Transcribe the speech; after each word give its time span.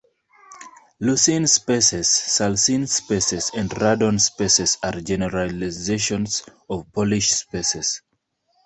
Lusin 0.99 1.47
spaces, 1.47 2.07
Suslin 2.07 2.87
spaces, 2.87 3.51
and 3.53 3.69
Radon 3.69 4.19
spaces 4.19 4.79
are 4.83 4.99
generalizations 4.99 6.41
of 6.67 6.91
Polish 6.91 7.29
spaces. 7.29 8.01